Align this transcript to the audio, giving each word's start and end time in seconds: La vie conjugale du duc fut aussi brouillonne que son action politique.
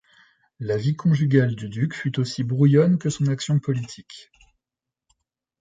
La 0.59 0.77
vie 0.77 0.95
conjugale 0.95 1.53
du 1.55 1.69
duc 1.69 1.93
fut 1.93 2.17
aussi 2.19 2.43
brouillonne 2.43 2.97
que 2.97 3.11
son 3.11 3.27
action 3.27 3.59
politique. 3.59 4.31